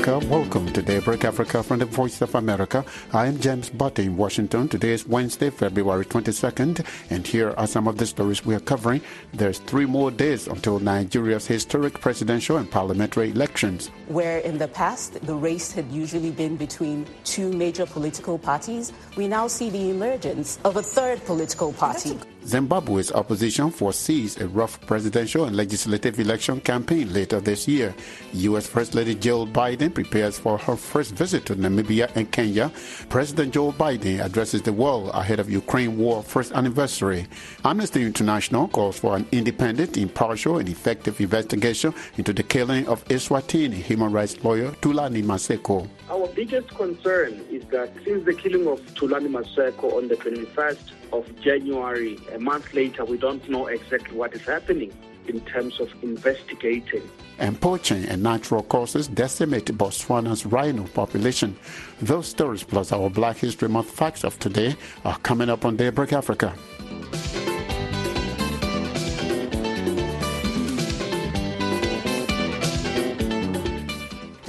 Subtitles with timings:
[0.00, 0.26] Africa.
[0.28, 2.86] Welcome to Daybreak Africa from the Voice of America.
[3.12, 4.66] I am James Butty in Washington.
[4.66, 9.02] Today is Wednesday, February 22nd, and here are some of the stories we are covering.
[9.34, 13.88] There's three more days until Nigeria's historic presidential and parliamentary elections.
[14.08, 19.28] Where in the past the race had usually been between two major political parties, we
[19.28, 22.18] now see the emergence of a third political party.
[22.46, 27.94] Zimbabwe's opposition foresees a rough presidential and legislative election campaign later this year.
[28.32, 28.66] U.S.
[28.66, 32.72] First Lady Jill Biden prepares for her first visit to Namibia and Kenya.
[33.08, 37.26] President Joe Biden addresses the world ahead of Ukraine war first anniversary.
[37.64, 43.74] Amnesty International calls for an independent, impartial, and effective investigation into the killing of Eswatini
[43.74, 45.88] human rights lawyer Thulani Maseko.
[46.08, 51.24] Our biggest concern is that since the killing of Thulani Maseko on the 21st of
[51.40, 54.92] January, a month later, we don't know exactly what is happening
[55.26, 57.02] in terms of investigating.
[57.38, 61.56] And poaching and natural causes decimate Botswana's rhino population.
[62.02, 66.12] Those stories plus our Black History Month facts of today are coming up on Daybreak
[66.12, 66.52] Africa.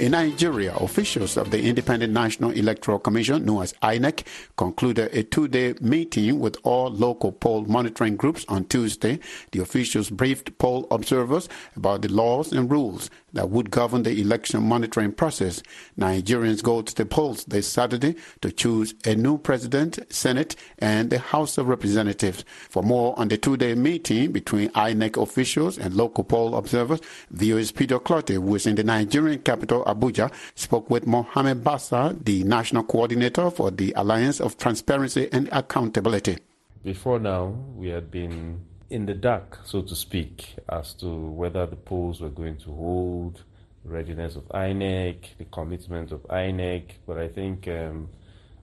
[0.02, 4.24] In Nigeria, officials of the Independent National Electoral Commission, known as INEC,
[4.56, 9.20] concluded a two day meeting with all local poll monitoring groups on Tuesday.
[9.52, 14.64] The officials briefed poll observers about the laws and rules that would govern the election
[14.64, 15.62] monitoring process.
[15.98, 21.20] Nigerians go to the polls this Saturday to choose a new president, Senate, and the
[21.20, 22.44] House of Representatives.
[22.68, 27.70] For more on the two day meeting between INEC officials and local poll observers, VOA's
[27.70, 33.50] Peter Clottey, is in the Nigerian capital, Abuja, spoke with Mohamed Bassa, the national coordinator
[33.50, 36.38] for the Alliance of Transparency and Accountability.
[36.82, 41.76] Before now, we had been in the dark, so to speak, as to whether the
[41.76, 43.42] polls were going to hold,
[43.84, 46.84] readiness of INEC, the commitment of INEC.
[47.06, 48.08] But I think um,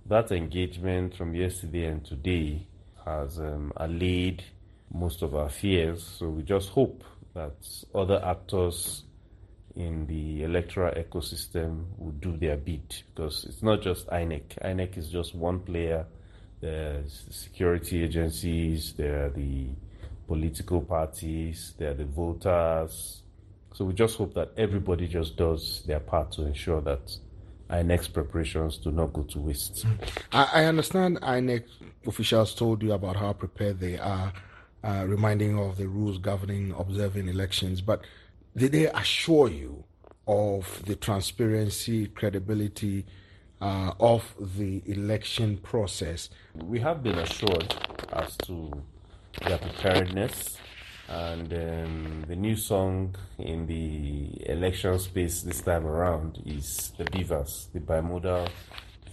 [0.06, 2.68] that engagement from yesterday and today
[3.06, 4.44] has um, allayed
[4.94, 6.04] most of our fears.
[6.04, 7.04] So we just hope
[7.34, 7.54] that
[7.94, 9.04] other actors
[9.80, 14.44] in the electoral ecosystem would do their bit because it's not just INEC.
[14.62, 16.06] INEC is just one player.
[16.60, 19.68] There's security agencies, there are the
[20.28, 23.22] political parties, there are the voters.
[23.74, 27.16] So we just hope that everybody just does their part to ensure that
[27.70, 29.86] INEC's preparations do not go to waste.
[30.34, 31.64] I, I understand INEC
[32.06, 34.34] officials told you about how prepared they are,
[34.84, 38.02] uh, reminding of the rules governing observing elections, but
[38.60, 39.86] did they assure you
[40.28, 43.06] of the transparency, credibility
[43.62, 46.30] uh, of the election process?
[46.56, 47.74] We have been assured
[48.12, 48.84] as to
[49.46, 50.58] their preparedness.
[51.08, 57.72] And um, the new song in the election space this time around is the BVAS,
[57.72, 58.50] the Bimodal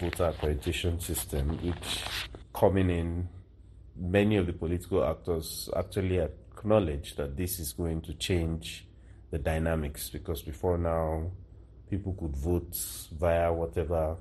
[0.00, 2.02] Voter Accreditation System, which
[2.52, 3.28] coming in,
[3.96, 8.86] many of the political actors actually acknowledge that this is going to change
[9.30, 11.30] the dynamics because before now
[11.90, 12.76] people could vote
[13.18, 14.16] via whatever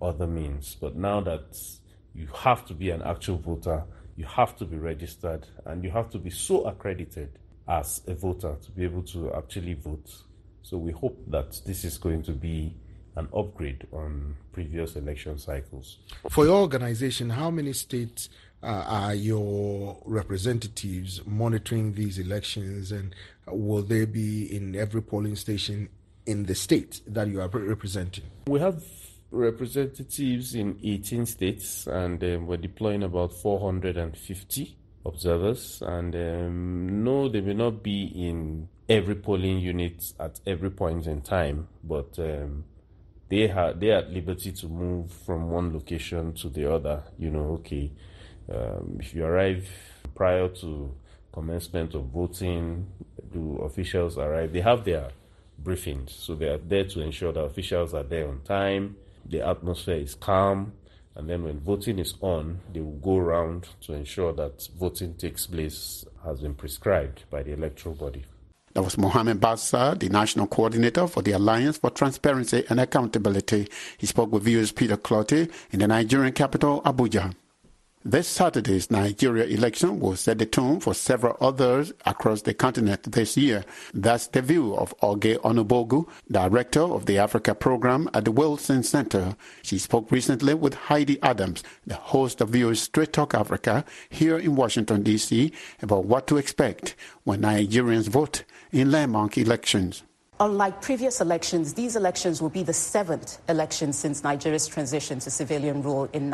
[0.00, 0.76] other means.
[0.80, 1.58] But now that
[2.14, 3.84] you have to be an actual voter,
[4.16, 7.38] you have to be registered and you have to be so accredited
[7.68, 10.10] as a voter to be able to actually vote.
[10.62, 12.76] So we hope that this is going to be
[13.16, 15.98] an upgrade on previous election cycles.
[16.30, 18.28] For your organization, how many states
[18.64, 23.14] are your representatives monitoring these elections, and
[23.46, 25.88] will they be in every polling station
[26.26, 28.24] in the state that you are representing?
[28.46, 28.82] We have
[29.30, 35.82] representatives in 18 states, and um, we're deploying about 450 observers.
[35.84, 41.20] And um, no, they may not be in every polling unit at every point in
[41.20, 42.64] time, but um,
[43.28, 47.02] they have they are at liberty to move from one location to the other.
[47.18, 47.92] You know, okay,
[48.52, 49.68] um, if you arrive
[50.14, 50.94] prior to
[51.32, 52.86] commencement of voting,
[53.32, 54.52] do officials arrive?
[54.52, 55.10] They have their
[55.62, 58.96] briefings, so they are there to ensure that officials are there on time
[59.26, 60.72] the atmosphere is calm,
[61.16, 65.46] and then when voting is on, they will go around to ensure that voting takes
[65.46, 68.24] place as been prescribed by the electoral body.
[68.74, 73.68] That was Mohamed Bassa, the national coordinator for the Alliance for Transparency and Accountability.
[73.98, 77.34] He spoke with VOA's Peter Clottey in the Nigerian capital, Abuja.
[78.06, 83.34] This Saturday's Nigeria election will set the tone for several others across the continent this
[83.34, 83.64] year.
[83.94, 89.34] That's the view of Oge Onubogu, director of the Africa program at the Wilson Center.
[89.62, 94.54] She spoke recently with Heidi Adams, the host of VOA's Straight Talk Africa, here in
[94.54, 100.02] Washington, D.C., about what to expect when Nigerians vote in landmark elections.
[100.40, 105.80] Unlike previous elections, these elections will be the seventh election since Nigeria's transition to civilian
[105.82, 106.28] rule in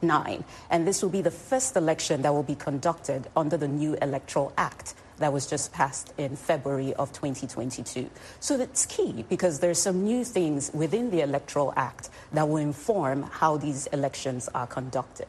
[0.00, 0.44] 1999.
[0.70, 4.52] And this will be the first election that will be conducted under the new Electoral
[4.56, 8.10] Act that was just passed in February of 2022.
[8.40, 13.22] So it's key because there's some new things within the Electoral Act that will inform
[13.22, 15.28] how these elections are conducted.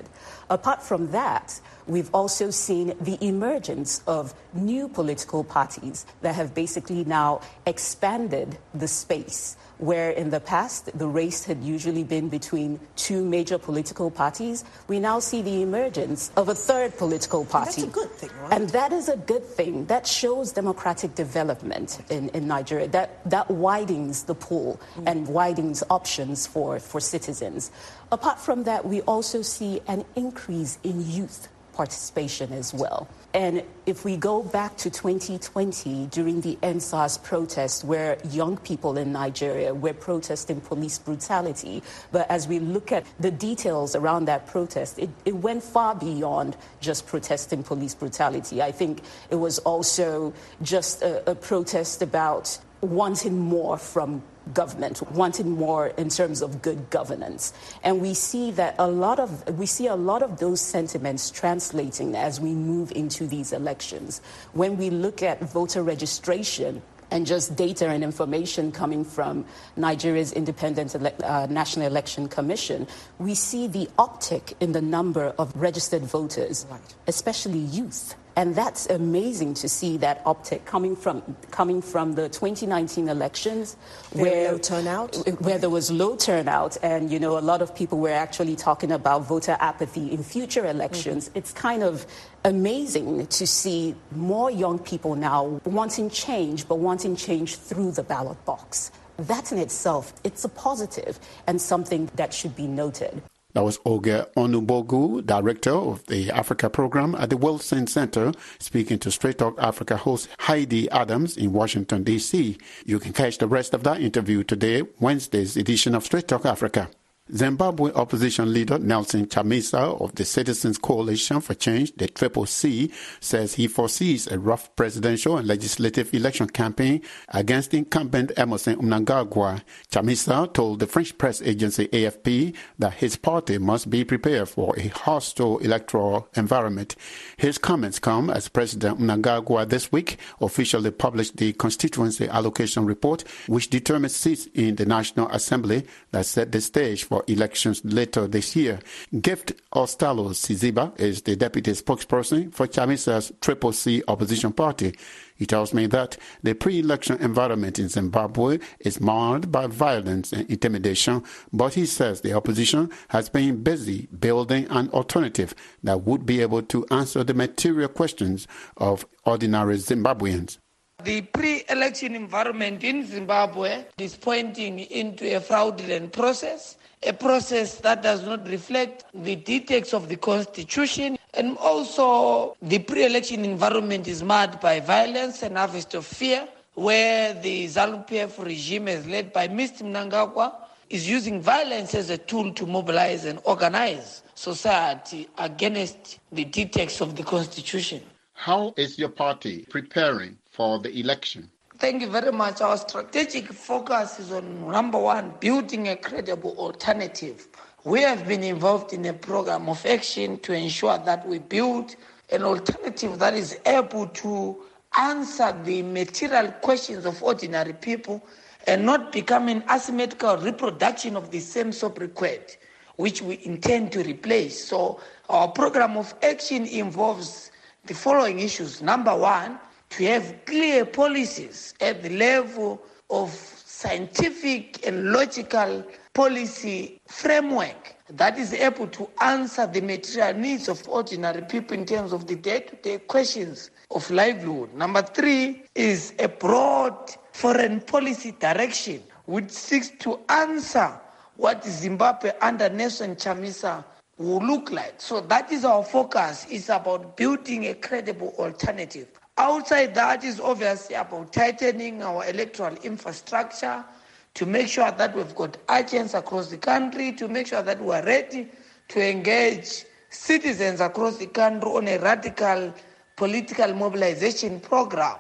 [0.50, 7.06] Apart from that, we've also seen the emergence of new political parties that have basically
[7.06, 13.24] now expanded the space where in the past the race had usually been between two
[13.24, 17.82] major political parties, we now see the emergence of a third political party.
[17.82, 18.54] And that's a good thing, right?
[18.54, 19.86] And that is a good thing.
[19.86, 22.88] That shows democratic development in, in Nigeria.
[22.88, 25.04] That, that widens the pool mm.
[25.08, 27.72] and widens options for, for citizens.
[28.12, 33.08] Apart from that, we also see an increase in youth participation as well.
[33.36, 39.12] And if we go back to 2020 during the EndSARS protest, where young people in
[39.12, 44.98] Nigeria were protesting police brutality, but as we look at the details around that protest,
[44.98, 48.62] it, it went far beyond just protesting police brutality.
[48.64, 50.34] I think it was also
[50.64, 54.22] just a, a protest about wanting more from
[54.54, 57.54] government, wanting more in terms of good governance.
[57.84, 62.16] And we see that a lot of we see a lot of those sentiments translating
[62.16, 64.22] as we move into these elections.
[64.54, 66.82] When we look at voter registration,
[67.12, 69.46] and just data and information coming from
[69.76, 72.88] Nigeria's Independent Ele- uh, National Election Commission,
[73.18, 76.82] we see the uptick in the number of registered voters, right.
[77.08, 78.16] especially youth.
[78.38, 83.76] And that's amazing to see that uptick coming from coming from the 2019 elections,
[84.14, 87.74] Very where low turnout, where there was low turnout, and you know a lot of
[87.74, 91.30] people were actually talking about voter apathy in future elections.
[91.30, 91.40] Mm-hmm.
[91.40, 92.06] It's kind of
[92.46, 98.46] amazing to see more young people now wanting change, but wanting change through the ballot
[98.46, 98.92] box.
[99.18, 103.24] That in itself, it's a positive and something that should be noted.
[103.58, 109.10] That was Oge Onubogu, director of the Africa program at the Wilson Center, speaking to
[109.10, 112.60] Straight Talk Africa host Heidi Adams in Washington, D.C.
[112.86, 116.92] You can catch the rest of that interview today, Wednesday's edition of Straight Talk Africa.
[117.34, 123.56] Zimbabwe opposition leader Nelson Chamisa of the Citizens Coalition for Change, the Triple C, says
[123.56, 129.62] he foresees a rough presidential and legislative election campaign against incumbent Emmerson Mnangagwa.
[129.92, 134.88] Chamisa told the French press agency AFP that his party must be prepared for a
[134.88, 136.96] hostile electoral environment.
[137.36, 143.70] His comments come as President Mnangagwa this week officially published the constituency allocation report, which
[143.70, 148.56] determines seats in the National Assembly that set the stage for for elections later this
[148.56, 148.80] year.
[149.22, 154.96] Gift Ostallos Siziba is the deputy spokesperson for Chamisa's Triple C opposition party.
[155.36, 161.24] He tells me that the pre-election environment in Zimbabwe is marred by violence and intimidation,
[161.52, 166.62] but he says the opposition has been busy building an alternative that would be able
[166.64, 168.48] to answer the material questions
[168.78, 170.60] of ordinary Zimbabweans.
[171.04, 178.24] The pre-election environment in Zimbabwe is pointing into a fraudulent process a process that does
[178.24, 184.80] not reflect the dictates of the constitution and also the pre-election environment is marred by
[184.80, 189.84] violence and harvest of fear where the ZANU-PF regime is led by Mr.
[189.84, 190.54] Mnangagwa
[190.90, 197.16] is using violence as a tool to mobilize and organize society against the dictates of
[197.16, 198.02] the constitution.
[198.34, 201.48] How is your party preparing for the election?
[201.78, 202.62] Thank you very much.
[202.62, 207.48] Our strategic focus is on number one, building a credible alternative.
[207.84, 211.96] We have been involved in a program of action to ensure that we build
[212.32, 214.58] an alternative that is able to
[214.98, 218.24] answer the material questions of ordinary people
[218.66, 222.58] and not become an asymmetrical reproduction of the same sobriquet,
[222.96, 224.66] which we intend to replace.
[224.68, 225.00] So,
[225.30, 227.52] our program of action involves
[227.86, 228.82] the following issues.
[228.82, 229.60] Number one,
[229.98, 238.54] to have clear policies at the level of scientific and logical policy framework that is
[238.54, 243.72] able to answer the material needs of ordinary people in terms of the day-to-day questions
[243.90, 244.72] of livelihood.
[244.76, 250.94] Number three is a broad foreign policy direction which seeks to answer
[251.38, 253.84] what Zimbabwe under Nelson Chamisa
[254.20, 254.94] will look like.
[254.98, 256.46] So that is our focus.
[256.52, 259.08] It's about building a credible alternative.
[259.40, 263.86] Outside that is obviously about tightening our electoral infrastructure
[264.34, 267.94] to make sure that we've got agents across the country, to make sure that we
[267.94, 268.48] are ready
[268.88, 272.74] to engage citizens across the country on a radical
[273.16, 275.18] political mobilization program,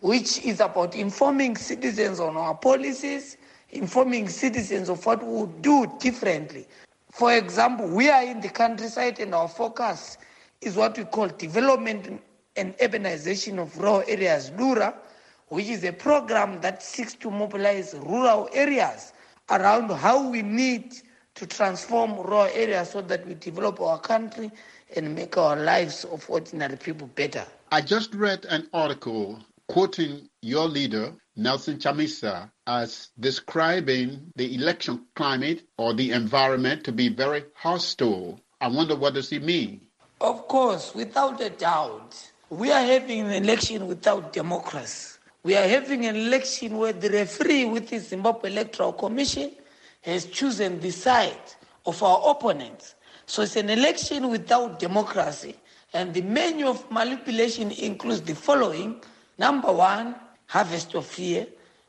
[0.00, 3.36] which is about informing citizens on our policies,
[3.70, 6.66] informing citizens of what we would do differently.
[7.12, 10.18] For example, we are in the countryside and our focus
[10.60, 12.20] is what we call development
[12.56, 14.94] and urbanization of rural areas, LURA,
[15.48, 19.12] which is a program that seeks to mobilize rural areas
[19.50, 20.94] around how we need
[21.34, 24.50] to transform rural areas so that we develop our country
[24.96, 27.44] and make our lives of ordinary people better.
[27.70, 35.64] I just read an article quoting your leader, Nelson Chamisa, as describing the election climate
[35.78, 38.38] or the environment to be very hostile.
[38.60, 39.80] I wonder what does he mean?
[40.20, 45.18] Of course, without a doubt, we are having an election without democracy.
[45.42, 49.52] We are having an election where the referee with the Zimbabwe Electoral Commission
[50.02, 51.40] has chosen the side
[51.86, 52.94] of our opponents.
[53.24, 55.56] So it's an election without democracy.
[55.94, 59.00] And the menu of manipulation includes the following
[59.38, 60.14] number one,
[60.46, 61.46] harvest of fear.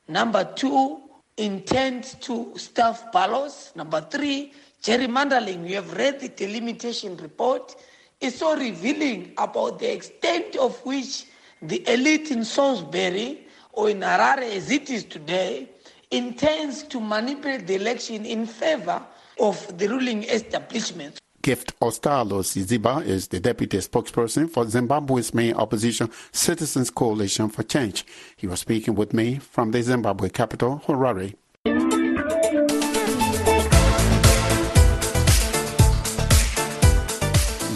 [0.08, 1.01] Number two,
[1.36, 3.75] intent to stuff ballots.
[3.75, 5.67] Number three, gerrymandering.
[5.67, 7.75] You have read the delimitation report.
[8.24, 11.25] It's so revealing about the extent of which
[11.62, 15.68] the elite in Salisbury or in Harare, as it is today,
[16.10, 19.01] intends to manipulate the election in favor
[19.42, 21.20] of the ruling establishment.
[21.42, 28.06] Gift Ostallos Siziba is the deputy spokesperson for Zimbabwe's main opposition Citizens Coalition for Change.
[28.38, 31.36] He was speaking with me from the Zimbabwe capital, Harare.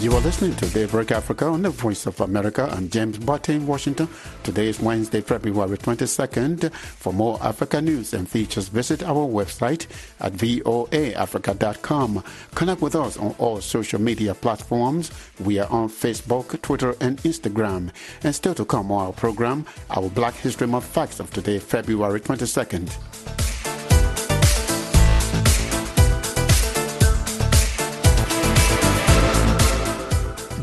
[0.08, 2.66] You are listening to Daybreak Africa on the Voice of America.
[2.72, 4.08] I'm James Butty in Washington.
[4.42, 6.72] Today is Wednesday, February 22nd.
[6.72, 9.86] For more Africa news and features, visit our website
[10.20, 12.24] at voaafrica.com.
[12.54, 15.10] Connect with us on all social media platforms.
[15.40, 17.90] We are on Facebook, Twitter, and Instagram.
[18.22, 22.20] And still to come on our program, our Black History Month facts of today, February
[22.20, 23.57] 22nd.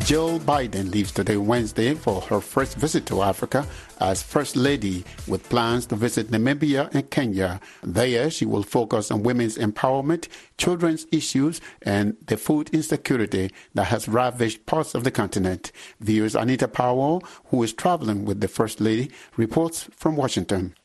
[0.06, 3.66] Jill Biden leaves today, Wednesday, for her first visit to Africa
[3.98, 7.58] as First Lady, with plans to visit Namibia and Kenya.
[7.82, 14.06] There, she will focus on women's empowerment, children's issues, and the food insecurity that has
[14.06, 15.72] ravaged parts of the continent.
[15.98, 20.76] VOA's Anita Powell, who is traveling with the First Lady, reports from Washington.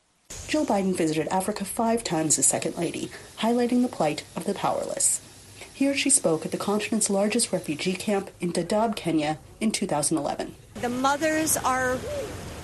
[0.48, 5.20] Jill Biden visited Africa five times as Second Lady, highlighting the plight of the powerless.
[5.74, 10.54] Here she spoke at the continent's largest refugee camp in Dadaab, Kenya in 2011.
[10.74, 11.98] The mothers are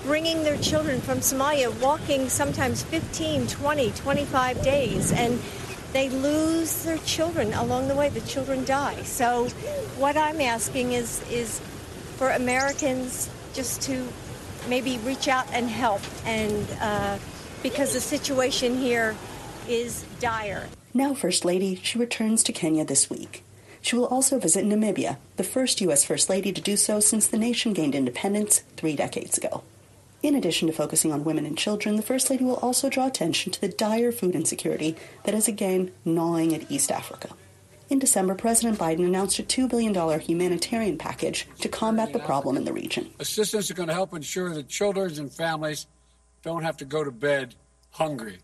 [0.05, 5.41] bringing their children from Somalia, walking sometimes 15, 20, 25 days, and
[5.95, 8.11] they lose their children along the way.
[8.11, 9.03] The children die.
[9.05, 9.49] So,
[9.97, 11.61] what I'm asking is, is
[12.17, 14.07] for Americans just to
[14.69, 17.19] maybe reach out and help, and uh,
[17.63, 19.17] because the situation here
[19.67, 20.67] is dire.
[20.95, 23.45] Now First Lady, she returns to Kenya this week.
[23.83, 26.05] She will also visit Namibia, the first U.S.
[26.05, 29.63] First Lady to do so since the nation gained independence three decades ago.
[30.23, 33.53] In addition to focusing on women and children, the First Lady will also draw attention
[33.53, 37.29] to the dire food insecurity that is again gnawing at East Africa.
[37.91, 42.65] In December, President Biden announced a $2 billion humanitarian package to combat the problem in
[42.65, 43.11] the region.
[43.19, 45.87] Assistance is going to help ensure that children and families
[46.43, 47.55] don't have to go to bed
[47.91, 48.39] hungry.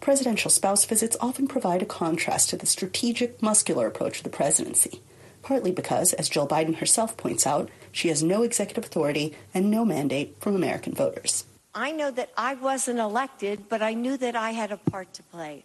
[0.00, 5.00] Presidential spouse visits often provide a contrast to the strategic, muscular approach of the presidency,
[5.42, 9.84] partly because, as Jill Biden herself points out, she has no executive authority and no
[9.84, 11.44] mandate from American voters.
[11.74, 15.22] I know that I wasn't elected, but I knew that I had a part to
[15.24, 15.64] play.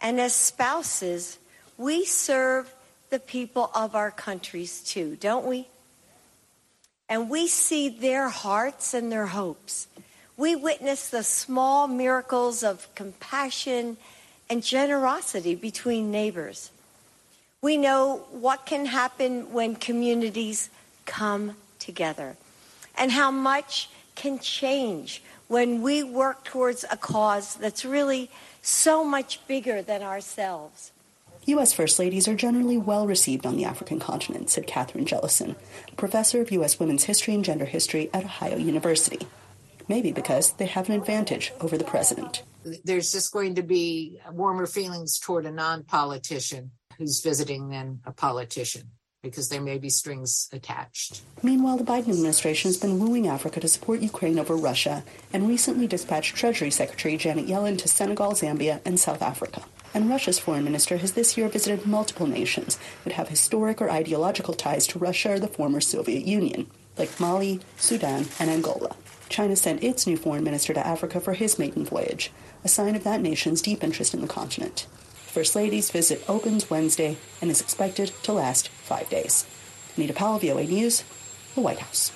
[0.00, 1.38] And as spouses,
[1.76, 2.72] we serve
[3.10, 5.68] the people of our countries too, don't we?
[7.08, 9.86] And we see their hearts and their hopes.
[10.36, 13.96] We witness the small miracles of compassion
[14.50, 16.70] and generosity between neighbors.
[17.62, 20.70] We know what can happen when communities
[21.06, 22.36] come together
[22.96, 28.30] and how much can change when we work towards a cause that's really
[28.62, 30.90] so much bigger than ourselves.
[31.46, 31.72] U.S.
[31.72, 35.54] First Ladies are generally well received on the African continent, said Katherine Jellison,
[35.96, 36.80] professor of U.S.
[36.80, 39.20] women's history and gender history at Ohio University.
[39.88, 42.42] Maybe because they have an advantage over the president.
[42.84, 48.12] There's just going to be warmer feelings toward a non politician who's visiting than a
[48.12, 48.90] politician
[49.22, 51.20] because there may be strings attached.
[51.42, 55.86] Meanwhile, the Biden administration has been wooing Africa to support Ukraine over Russia and recently
[55.86, 59.62] dispatched Treasury Secretary Janet Yellen to Senegal, Zambia, and South Africa.
[59.94, 64.54] And Russia's foreign minister has this year visited multiple nations that have historic or ideological
[64.54, 68.94] ties to Russia or the former Soviet Union, like Mali, Sudan, and Angola.
[69.28, 72.32] China sent its new foreign minister to Africa for his maiden voyage,
[72.64, 74.86] a sign of that nation's deep interest in the continent.
[75.14, 79.46] First Lady's visit opens Wednesday and is expected to last five days.
[79.96, 81.04] Anita Powell, VOA News,
[81.54, 82.12] the White House.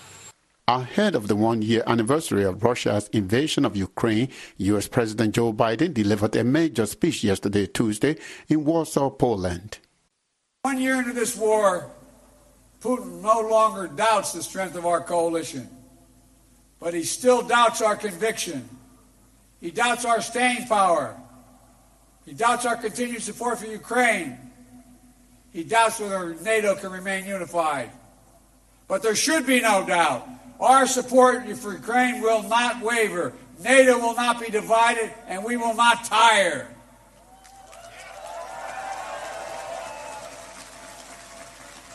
[0.68, 4.86] Ahead of the one year anniversary of Russia's invasion of Ukraine, U.S.
[4.86, 8.16] President Joe Biden delivered a major speech yesterday, Tuesday,
[8.48, 9.78] in Warsaw, Poland.
[10.62, 11.90] One year into this war,
[12.80, 15.68] Putin no longer doubts the strength of our coalition,
[16.80, 18.68] but he still doubts our conviction.
[19.60, 21.14] He doubts our staying power.
[22.24, 24.38] He doubts our continued support for Ukraine.
[25.52, 27.90] He doubts whether NATO can remain unified.
[28.88, 30.26] But there should be no doubt.
[30.58, 33.34] Our support for Ukraine will not waver.
[33.62, 36.66] NATO will not be divided, and we will not tire.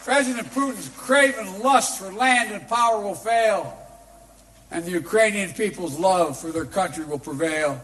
[0.04, 3.85] President Putin's craven lust for land and power will fail,
[4.72, 7.82] and the Ukrainian people's love for their country will prevail.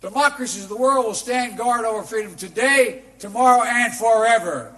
[0.00, 4.72] Democracies of the world will stand guard over freedom today, tomorrow, and forever.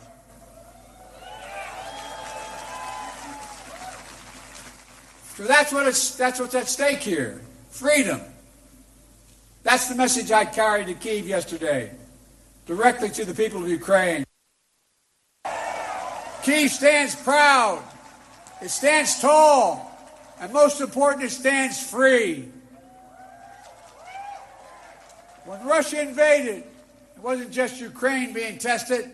[5.37, 7.41] So that's what it's, that's what's at stake here.
[7.71, 8.21] Freedom.
[9.63, 11.93] That's the message I carried to Kiev yesterday,
[12.67, 14.25] directly to the people of Ukraine.
[16.43, 17.85] Kiev stands proud.
[18.63, 19.98] It stands tall.
[20.41, 22.49] And most important, it stands free.
[25.45, 26.59] When Russia invaded,
[27.17, 29.11] it wasn't just Ukraine being tested.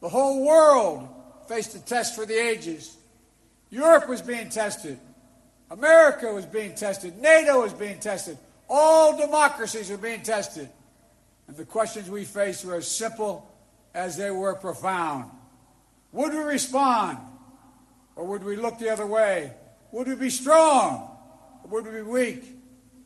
[0.00, 1.08] The whole world
[1.48, 2.96] faced a test for the ages.
[3.70, 4.98] Europe was being tested.
[5.70, 7.18] America was being tested.
[7.18, 8.38] NATO was being tested.
[8.70, 10.68] All democracies are being tested.
[11.46, 13.50] And the questions we faced were as simple
[13.94, 15.30] as they were profound.
[16.12, 17.18] Would we respond?
[18.16, 19.52] Or would we look the other way?
[19.92, 21.16] Would we be strong?
[21.64, 22.56] Or would we be weak?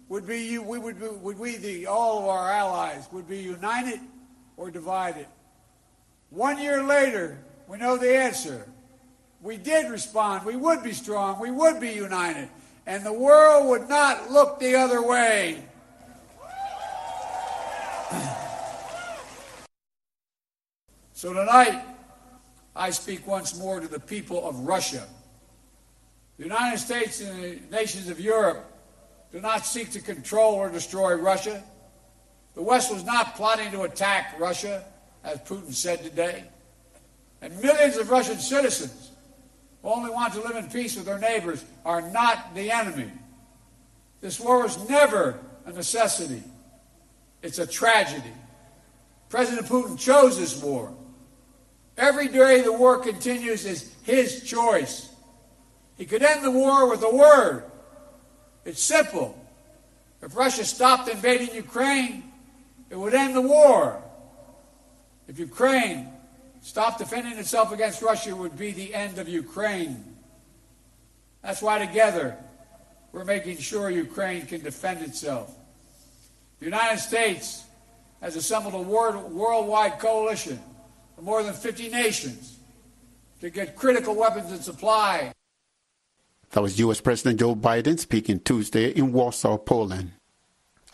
[0.08, 4.00] Would, we, would, would we, the, all of our allies, would be united
[4.56, 5.26] or divided?
[6.30, 8.66] One year later, we know the answer
[9.42, 12.48] we did respond, we would be strong, we would be united,
[12.86, 15.64] and the world would not look the other way.
[21.12, 21.84] So tonight,
[22.74, 25.06] I speak once more to the people of Russia.
[26.42, 28.64] The United States and the nations of Europe
[29.30, 31.62] do not seek to control or destroy Russia.
[32.56, 34.82] The West was not plotting to attack Russia,
[35.22, 36.42] as Putin said today.
[37.42, 39.12] And millions of Russian citizens
[39.82, 43.12] who only want to live in peace with their neighbors are not the enemy.
[44.20, 46.42] This war was never a necessity.
[47.40, 48.32] It's a tragedy.
[49.28, 50.92] President Putin chose this war.
[51.96, 55.11] Every day the war continues is his choice.
[56.02, 57.62] He could end the war with a word.
[58.64, 59.38] It's simple.
[60.20, 62.24] If Russia stopped invading Ukraine,
[62.90, 64.02] it would end the war.
[65.28, 66.08] If Ukraine
[66.60, 70.04] stopped defending itself against Russia it would be the end of Ukraine.
[71.40, 72.36] That's why together
[73.12, 75.54] we're making sure Ukraine can defend itself.
[76.58, 77.62] The United States
[78.20, 80.58] has assembled a world, worldwide coalition
[81.16, 82.58] of more than 50 nations
[83.40, 85.32] to get critical weapons and supply.
[86.52, 87.00] That was U.S.
[87.00, 90.12] President Joe Biden speaking Tuesday in Warsaw, Poland.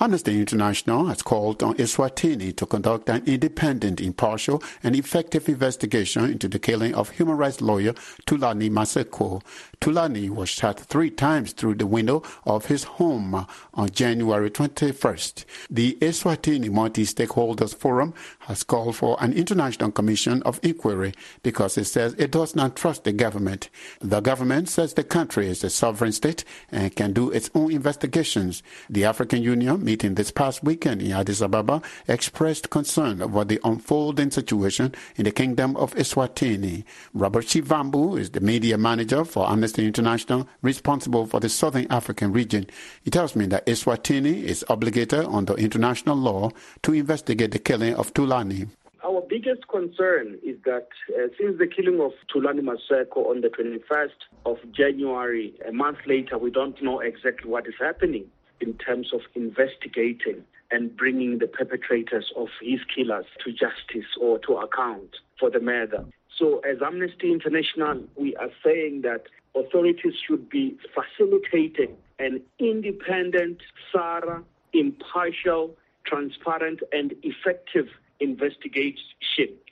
[0.01, 6.47] Amnesty International has called on Eswatini to conduct an independent, impartial, and effective investigation into
[6.47, 9.43] the killing of human rights lawyer Thulani Maseko.
[9.81, 15.45] Thulani was shot three times through the window of his home on January 21st.
[15.69, 22.15] The Eswatini Multi-Stakeholders Forum has called for an international commission of inquiry because it says
[22.19, 23.69] it does not trust the government.
[24.01, 28.63] The government says the country is a sovereign state and can do its own investigations.
[28.89, 34.31] The African Union meeting this past weekend in Addis Ababa expressed concern over the unfolding
[34.31, 36.85] situation in the Kingdom of Eswatini.
[37.15, 42.67] Robert Shivambu is the media manager for Amnesty International responsible for the Southern African region.
[43.03, 46.51] He tells me that Eswatini is obligated under international law
[46.83, 48.69] to investigate the killing of Thulani.
[49.03, 54.21] Our biggest concern is that uh, since the killing of Thulani Maseko on the 21st
[54.45, 58.27] of January, a month later, we don't know exactly what is happening
[58.61, 64.55] in terms of investigating and bringing the perpetrators of his killers to justice or to
[64.55, 66.05] account for the murder.
[66.37, 74.45] So, as Amnesty International, we are saying that authorities should be facilitating an independent, thorough,
[74.73, 77.87] impartial, transparent, and effective
[78.21, 78.99] investigation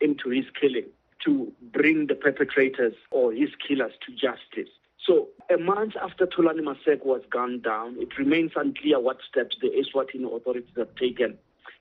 [0.00, 0.86] into his killing
[1.24, 4.72] to bring the perpetrators or his killers to justice.
[5.06, 9.68] So a month after Thulani Maseko was gunned down, it remains unclear what steps the
[9.68, 11.38] Eswatini authorities have taken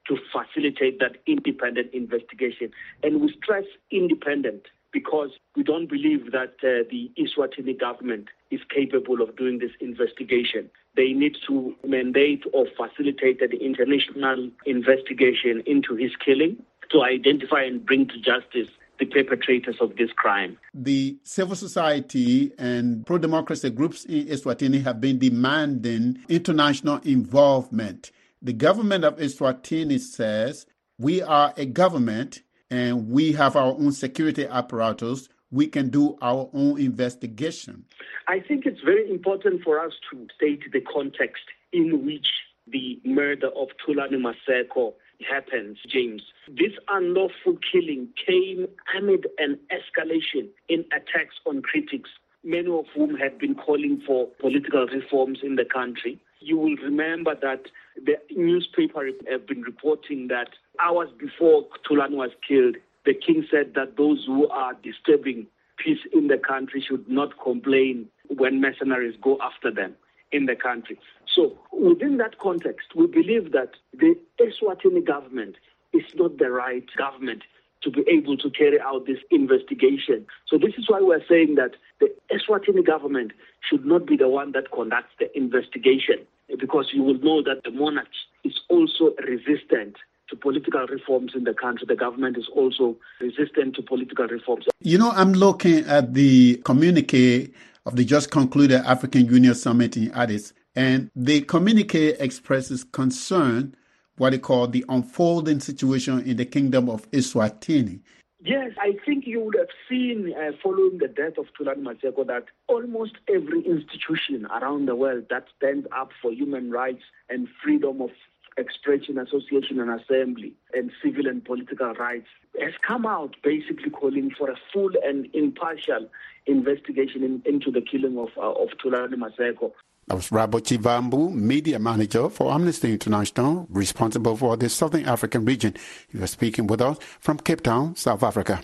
[0.08, 2.72] to facilitate that independent investigation.
[3.02, 9.22] And we stress independent because we don't believe that uh, the Eswatini government is capable
[9.22, 10.70] of doing this investigation.
[10.96, 16.58] They need to mandate or facilitate the international investigation into his killing
[16.92, 20.58] to identify and bring to justice the perpetrators of this crime.
[20.74, 28.12] The civil society and pro democracy groups in Eswatini have been demanding international involvement.
[28.42, 30.66] The government of Eswatini says
[30.98, 35.30] we are a government and we have our own security apparatus.
[35.52, 37.86] We can do our own investigation.
[38.28, 42.28] I think it's very important for us to state the context in which
[42.68, 44.94] the murder of Thulani Maseko
[45.30, 46.22] happens, James.
[46.48, 52.10] This unlawful killing came amid an escalation in attacks on critics,
[52.44, 56.20] many of whom had been calling for political reforms in the country.
[56.40, 57.64] You will remember that
[57.96, 60.50] the newspaper have been reporting that
[60.80, 62.76] hours before Thulani was killed,
[63.06, 65.48] the king said that those who are disturbing
[65.78, 69.96] peace in the country should not complain when mercenaries go after them
[70.32, 70.98] in the country.
[71.36, 75.58] So, within that context, we believe that the Eswatini government
[75.92, 77.44] is not the right government
[77.84, 80.26] to be able to carry out this investigation.
[80.48, 83.34] So, this is why we're saying that the Eswatini government
[83.70, 86.26] should not be the one that conducts the investigation,
[86.58, 88.08] because you will know that the monarch
[88.46, 89.98] is also resistant
[90.30, 91.86] to political reforms in the country.
[91.88, 94.66] The government is also resistant to political reforms.
[94.80, 97.52] You know, I'm looking at the communique
[97.86, 103.76] of the just concluded African Union Summit in Addis, and the communique expresses concern
[104.18, 108.02] what they call the unfolding situation in the kingdom of Eswatini.
[108.44, 112.46] Yes, I think you would have seen uh, following the death of Thulani Maseko that
[112.68, 118.12] almost every institution around the world that stands up for human rights and freedom of
[118.58, 122.28] expression, association, and assembly, and civil and political rights
[122.62, 126.08] has come out basically calling for a full and impartial
[126.46, 129.72] investigation in, into the killing of, uh, of Thulani Maseko.
[130.08, 135.74] That was Rabo Shivambu, media manager for Amnesty International, responsible for the Southern African region.
[136.10, 138.62] He was speaking with us from Cape Town, South Africa.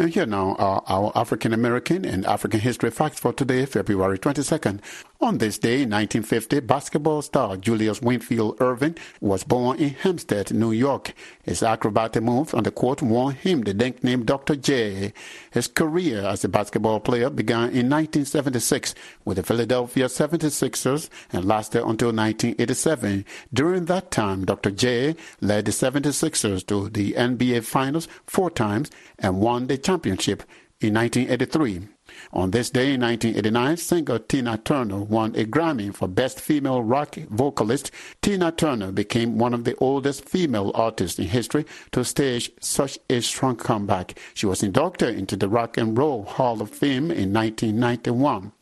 [0.00, 4.78] And here now are our African American and African history facts for today, February 22nd.
[5.20, 10.70] On this day in 1950, basketball star Julius Winfield Erving was born in Hempstead, New
[10.70, 11.12] York.
[11.42, 14.54] His acrobatic moves on the court won him the nickname Dr.
[14.54, 15.12] J.
[15.50, 21.82] His career as a basketball player began in 1976 with the Philadelphia 76ers and lasted
[21.82, 23.24] until 1987.
[23.52, 24.70] During that time, Dr.
[24.70, 30.42] J led the 76ers to the NBA Finals four times and won the championship
[30.82, 31.88] in 1983.
[32.34, 37.14] On this day in 1989, singer Tina Turner won a Grammy for Best Female Rock
[37.30, 37.90] Vocalist.
[38.20, 43.22] Tina Turner became one of the oldest female artists in history to stage such a
[43.22, 44.18] strong comeback.
[44.34, 48.52] She was inducted into the Rock and Roll Hall of Fame in 1991.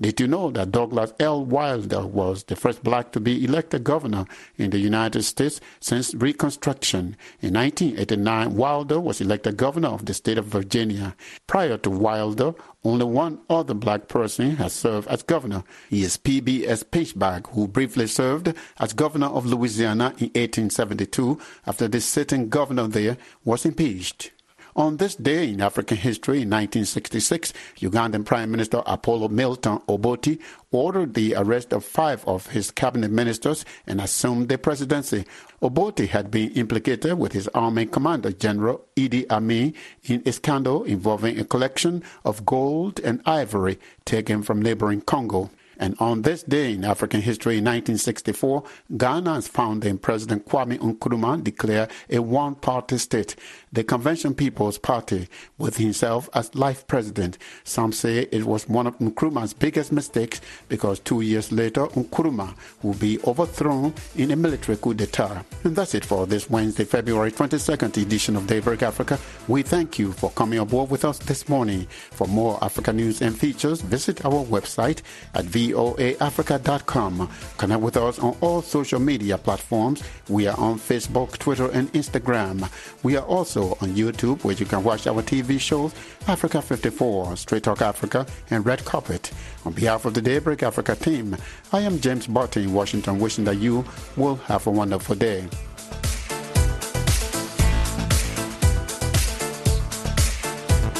[0.00, 1.44] Did you know that Douglas L.
[1.44, 4.24] Wilder was the first black to be elected governor
[4.56, 7.16] in the United States since Reconstruction?
[7.40, 11.14] In 1989, Wilder was elected governor of the state of Virginia.
[11.46, 15.62] Prior to Wilder, only one other black person has served as governor.
[15.90, 16.82] He is P.B.S.
[16.84, 23.18] Pinchback, who briefly served as governor of Louisiana in 1872 after the sitting governor there
[23.44, 24.32] was impeached.
[24.74, 30.38] On this day in African history in 1966, Ugandan Prime Minister Apollo Milton Obote
[30.70, 35.26] ordered the arrest of five of his cabinet ministers and assumed the presidency.
[35.60, 41.38] Obote had been implicated with his army commander, General Idi Amin, in a scandal involving
[41.38, 45.50] a collection of gold and ivory taken from neighboring Congo.
[45.82, 48.62] And on this day in African history in 1964,
[48.96, 53.34] Ghana's founding President Kwame Nkrumah declared a one-party state,
[53.72, 55.26] the Convention People's Party,
[55.58, 57.36] with himself as life president.
[57.64, 62.94] Some say it was one of Nkrumah's biggest mistakes because two years later, Nkrumah will
[62.94, 65.44] be overthrown in a military coup d'etat.
[65.64, 69.18] And that's it for this Wednesday, February 22nd edition of Daybreak Africa.
[69.48, 71.88] We thank you for coming aboard with us this morning.
[72.12, 75.02] For more Africa news and features, visit our website
[75.34, 77.28] at v voaafrica.com.
[77.58, 80.02] Connect with us on all social media platforms.
[80.28, 82.70] We are on Facebook, Twitter, and Instagram.
[83.02, 85.94] We are also on YouTube, where you can watch our TV shows
[86.28, 89.32] Africa 54, Straight Talk Africa, and Red Carpet.
[89.64, 91.36] On behalf of the Daybreak Africa team,
[91.72, 93.84] I am James Barton in Washington, wishing that you
[94.16, 95.48] will have a wonderful day.